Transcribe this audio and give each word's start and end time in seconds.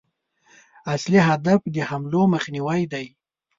اصلي 0.93 1.17
هدف 1.29 1.59
د 1.75 1.77
حملو 1.89 2.21
مخنیوی 2.33 2.81
دی. 2.93 3.05